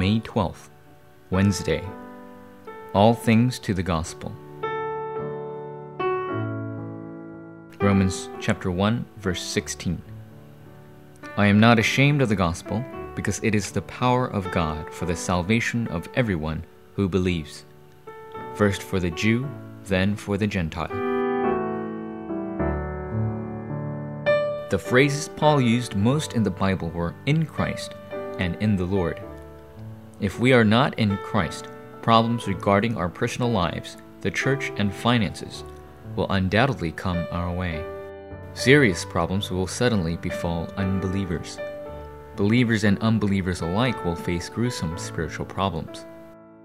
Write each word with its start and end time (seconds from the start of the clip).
12th, 0.00 0.68
Wednesday. 1.30 1.82
All 2.92 3.14
things 3.14 3.58
to 3.60 3.72
the 3.72 3.82
gospel. 3.82 4.30
Romans 7.80 8.28
chapter 8.40 8.70
1 8.70 9.06
verse 9.16 9.42
16. 9.42 10.00
I 11.36 11.46
am 11.46 11.60
not 11.60 11.78
ashamed 11.78 12.20
of 12.20 12.28
the 12.28 12.36
gospel 12.36 12.84
because 13.14 13.40
it 13.42 13.54
is 13.54 13.70
the 13.70 13.82
power 13.82 14.26
of 14.26 14.50
God 14.50 14.92
for 14.92 15.06
the 15.06 15.16
salvation 15.16 15.88
of 15.88 16.08
everyone 16.14 16.64
who 16.94 17.08
believes, 17.08 17.64
first 18.54 18.82
for 18.82 19.00
the 19.00 19.10
Jew, 19.10 19.48
then 19.84 20.14
for 20.14 20.36
the 20.36 20.46
Gentile. 20.46 20.88
The 24.68 24.78
phrases 24.78 25.28
Paul 25.36 25.60
used 25.60 25.96
most 25.96 26.34
in 26.34 26.42
the 26.42 26.50
Bible 26.50 26.90
were 26.90 27.14
in 27.24 27.46
Christ 27.46 27.94
and 28.38 28.56
in 28.56 28.76
the 28.76 28.84
Lord. 28.84 29.20
If 30.18 30.40
we 30.40 30.54
are 30.54 30.64
not 30.64 30.98
in 30.98 31.18
Christ, 31.18 31.68
problems 32.00 32.48
regarding 32.48 32.96
our 32.96 33.08
personal 33.08 33.50
lives, 33.50 33.98
the 34.22 34.30
church, 34.30 34.72
and 34.78 34.94
finances 34.94 35.62
will 36.16 36.26
undoubtedly 36.30 36.92
come 36.92 37.26
our 37.30 37.52
way. 37.52 37.84
Serious 38.54 39.04
problems 39.04 39.50
will 39.50 39.66
suddenly 39.66 40.16
befall 40.16 40.72
unbelievers. 40.78 41.58
Believers 42.34 42.84
and 42.84 42.98
unbelievers 43.00 43.60
alike 43.60 44.06
will 44.06 44.16
face 44.16 44.48
gruesome 44.48 44.96
spiritual 44.96 45.44
problems. 45.44 46.06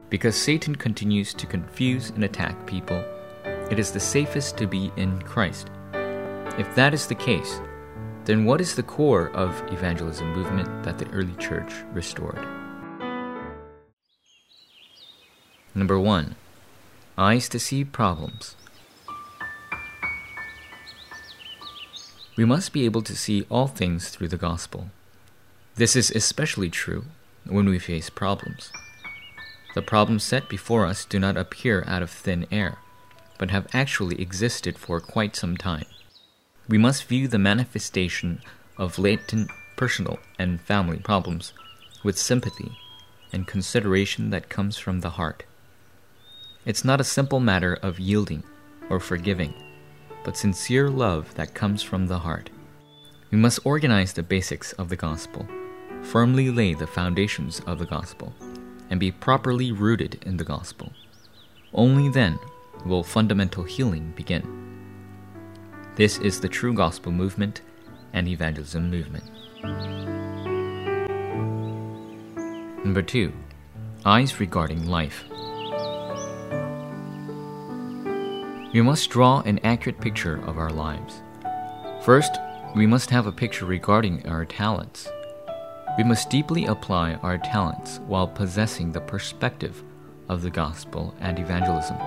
Because 0.10 0.38
Satan 0.38 0.74
continues 0.74 1.34
to 1.34 1.46
confuse 1.46 2.12
and 2.12 2.24
attack 2.24 2.66
people, 2.66 3.04
it 3.70 3.80
is 3.80 3.92
the 3.92 4.00
safest 4.00 4.58
to 4.60 4.66
be 4.68 4.94
in 4.96 5.22
Christ. 5.24 5.70
If 6.58 6.74
that 6.76 6.94
is 6.94 7.06
the 7.06 7.16
case, 7.16 7.60
then 8.24 8.46
what 8.46 8.62
is 8.62 8.76
the 8.76 8.84
core 8.84 9.30
of 9.32 9.62
evangelism 9.74 10.32
movement 10.34 10.84
that 10.84 10.98
the 10.98 11.10
early 11.10 11.36
church 11.36 11.74
restored? 11.92 12.61
Number 15.74 15.98
1. 15.98 16.36
Eyes 17.18 17.48
to 17.48 17.58
see 17.58 17.86
problems. 17.86 18.56
We 22.36 22.44
must 22.44 22.74
be 22.74 22.84
able 22.84 23.02
to 23.04 23.16
see 23.16 23.46
all 23.50 23.68
things 23.68 24.10
through 24.10 24.28
the 24.28 24.38
gospel. 24.38 24.90
This 25.76 25.96
is 25.96 26.12
especially 26.12 26.70
true 26.70 27.06
when 27.46 27.70
we 27.70 27.80
face 27.80 28.10
problems. 28.10 28.74
The 29.74 29.82
problems 29.82 30.26
set 30.26 30.50
before 30.50 30.86
us 30.86 31.06
do 31.06 31.20
not 31.20 31.38
appear 31.38 31.86
out 31.88 32.02
of 32.02 32.10
thin 32.12 32.48
air, 32.52 32.78
but 33.38 33.52
have 33.52 33.68
actually 33.74 34.22
existed 34.22 34.78
for 34.78 35.00
quite 35.00 35.38
some 35.38 35.56
time. 35.56 35.86
We 36.68 36.78
must 36.78 37.06
view 37.06 37.30
the 37.30 37.40
manifestation 37.40 38.42
of 38.78 39.00
latent 39.00 39.50
personal 39.78 40.20
and 40.38 40.60
family 40.60 40.98
problems 40.98 41.54
with 42.04 42.18
sympathy 42.18 42.78
and 43.32 43.48
consideration 43.48 44.32
that 44.32 44.50
comes 44.50 44.78
from 44.78 45.00
the 45.00 45.12
heart. 45.12 45.46
It's 46.66 46.86
not 46.86 47.02
a 47.02 47.06
simple 47.06 47.40
matter 47.40 47.78
of 47.82 48.00
yielding 48.00 48.44
or 48.90 49.00
forgiving, 49.00 49.54
but 50.24 50.38
sincere 50.38 50.90
love 50.90 51.34
that 51.36 51.54
comes 51.54 51.82
from 51.82 52.08
the 52.08 52.20
heart. 52.20 52.50
We 53.32 53.38
must 53.38 53.66
organize 53.66 54.14
the 54.14 54.24
basics 54.24 54.74
of 54.74 54.90
the 54.90 54.96
gospel 54.96 55.48
firmly 56.02 56.50
lay 56.50 56.74
the 56.74 56.88
foundations 56.88 57.60
of 57.62 57.80
the 57.80 57.86
gospel, 57.86 58.34
and 58.90 59.00
be 59.00 59.12
properly 59.12 59.72
rooted 59.72 60.22
in 60.26 60.38
the 60.38 60.44
gospel. 60.44 60.92
Only 61.74 62.10
then 62.10 62.38
will 62.86 63.04
fundamental 63.04 63.64
healing 63.64 64.12
begin. 64.16 64.58
This 65.96 66.18
is 66.18 66.40
the 66.40 66.50
true 66.50 66.74
gospel 66.74 67.12
movement 67.12 67.62
and 68.14 68.28
evangelism 68.28 68.90
movement. 68.90 69.24
Number 72.84 73.02
two, 73.02 73.32
eyes 74.06 74.40
regarding 74.40 74.88
life. 74.88 75.24
We 78.74 78.82
must 78.82 79.10
draw 79.10 79.42
an 79.42 79.60
accurate 79.66 80.00
picture 80.00 80.42
of 80.46 80.58
our 80.58 80.70
lives. 80.70 81.22
First, 82.04 82.38
we 82.74 82.88
must 82.88 83.10
have 83.10 83.28
a 83.28 83.32
picture 83.32 83.66
regarding 83.66 84.26
our 84.26 84.46
talents. 84.46 85.10
We 85.98 86.06
must 86.06 86.30
deeply 86.30 86.68
apply 86.68 87.16
our 87.16 87.38
talents 87.38 88.00
while 88.08 88.30
possessing 88.30 88.94
the 88.94 89.02
perspective 89.02 89.84
of 90.30 90.42
the 90.42 90.50
gospel 90.50 91.14
and 91.20 91.38
evangelism, 91.38 91.98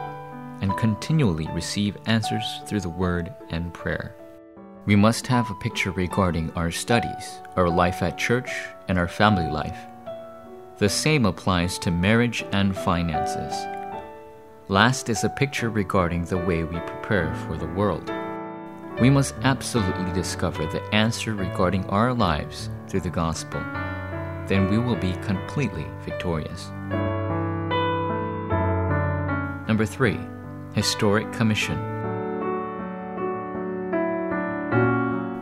and 0.63 0.75
continually 0.79 1.47
receive 1.53 1.99
answers 2.07 2.47
through 2.67 2.81
the 2.81 2.89
word 2.89 3.35
and 3.51 3.75
prayer. 3.75 4.15
We 4.87 4.97
must 4.97 5.27
have 5.27 5.51
a 5.51 5.55
picture 5.57 5.91
regarding 5.91 6.51
our 6.53 6.71
studies, 6.71 7.41
our 7.57 7.69
life 7.69 8.03
at 8.03 8.17
church, 8.17 8.51
and 8.89 8.99
our 8.99 9.09
family 9.09 9.53
life. 9.53 9.79
The 10.79 10.89
same 10.89 11.27
applies 11.27 11.79
to 11.81 11.91
marriage 11.91 12.43
and 12.53 12.75
finances. 12.75 13.55
Last 14.69 15.11
is 15.11 15.23
a 15.25 15.29
picture 15.29 15.69
regarding 15.69 16.25
the 16.25 16.39
way 16.39 16.65
we 16.65 16.81
prepare 16.81 17.35
for 17.47 17.55
the 17.55 17.67
world. 17.67 18.11
We 18.99 19.11
must 19.11 19.35
absolutely 19.43 20.11
discover 20.15 20.65
the 20.65 20.81
answer 20.95 21.35
regarding 21.35 21.85
our 21.91 22.15
lives 22.15 22.71
through 22.89 23.01
the 23.01 23.11
gospel. 23.11 23.61
Then 24.47 24.71
we 24.71 24.79
will 24.79 24.97
be 24.97 25.13
completely 25.17 25.85
victorious. 26.01 26.71
Number 29.69 29.85
three, 29.85 30.19
Historic 30.73 31.31
Commission. 31.35 31.79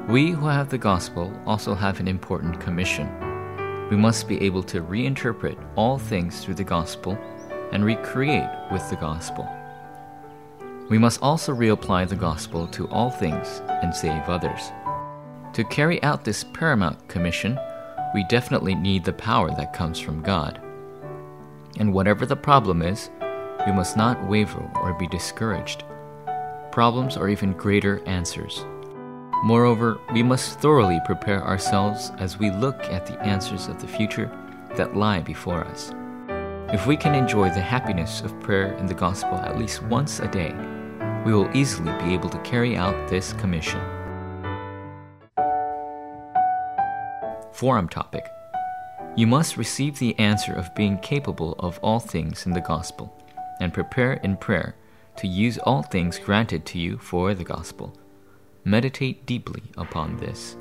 We 0.08 0.32
who 0.32 0.48
have 0.48 0.68
the 0.68 0.78
gospel 0.78 1.32
also 1.46 1.76
have 1.76 2.00
an 2.00 2.08
important 2.08 2.60
commission. 2.60 3.08
We 3.88 3.96
must 3.96 4.26
be 4.26 4.42
able 4.42 4.64
to 4.64 4.82
reinterpret 4.82 5.64
all 5.76 5.96
things 5.96 6.44
through 6.44 6.54
the 6.54 6.64
gospel 6.64 7.16
and 7.72 7.84
recreate 7.84 8.50
with 8.70 8.88
the 8.90 8.96
gospel. 8.96 9.48
We 10.88 10.98
must 10.98 11.22
also 11.22 11.54
reapply 11.54 12.08
the 12.08 12.16
gospel 12.16 12.66
to 12.68 12.88
all 12.88 13.10
things 13.10 13.62
and 13.82 13.94
save 13.94 14.22
others. 14.28 14.70
To 15.54 15.64
carry 15.64 16.02
out 16.02 16.24
this 16.24 16.44
paramount 16.44 17.08
commission, 17.08 17.58
we 18.14 18.24
definitely 18.24 18.74
need 18.74 19.04
the 19.04 19.12
power 19.12 19.50
that 19.50 19.72
comes 19.72 19.98
from 19.98 20.22
God. 20.22 20.60
And 21.78 21.92
whatever 21.92 22.26
the 22.26 22.36
problem 22.36 22.82
is, 22.82 23.10
we 23.66 23.72
must 23.72 23.96
not 23.96 24.28
waver 24.28 24.70
or 24.82 24.92
be 24.94 25.06
discouraged. 25.06 25.84
Problems 26.72 27.16
are 27.16 27.28
even 27.28 27.52
greater 27.52 28.02
answers. 28.06 28.64
Moreover, 29.44 29.98
we 30.12 30.22
must 30.22 30.60
thoroughly 30.60 31.00
prepare 31.04 31.42
ourselves 31.42 32.12
as 32.18 32.38
we 32.38 32.50
look 32.50 32.78
at 32.84 33.06
the 33.06 33.20
answers 33.22 33.66
of 33.68 33.80
the 33.80 33.88
future 33.88 34.30
that 34.76 34.96
lie 34.96 35.20
before 35.20 35.64
us. 35.64 35.92
If 36.72 36.86
we 36.86 36.96
can 36.96 37.14
enjoy 37.14 37.50
the 37.50 37.60
happiness 37.60 38.22
of 38.22 38.40
prayer 38.40 38.72
in 38.78 38.86
the 38.86 38.94
gospel 38.94 39.34
at 39.34 39.58
least 39.58 39.82
once 39.82 40.20
a 40.20 40.26
day, 40.26 40.54
we 41.22 41.34
will 41.34 41.54
easily 41.54 41.92
be 41.98 42.14
able 42.14 42.30
to 42.30 42.38
carry 42.38 42.78
out 42.78 43.10
this 43.10 43.34
commission. 43.34 43.78
Forum 47.52 47.90
topic 47.90 48.26
You 49.16 49.26
must 49.26 49.58
receive 49.58 49.98
the 49.98 50.18
answer 50.18 50.54
of 50.54 50.74
being 50.74 50.96
capable 51.00 51.56
of 51.58 51.78
all 51.82 52.00
things 52.00 52.46
in 52.46 52.52
the 52.52 52.62
gospel, 52.62 53.22
and 53.60 53.74
prepare 53.74 54.14
in 54.14 54.38
prayer 54.38 54.74
to 55.18 55.28
use 55.28 55.58
all 55.58 55.82
things 55.82 56.18
granted 56.18 56.64
to 56.64 56.78
you 56.78 56.96
for 56.96 57.34
the 57.34 57.44
gospel. 57.44 57.94
Meditate 58.64 59.26
deeply 59.26 59.62
upon 59.76 60.16
this. 60.16 60.56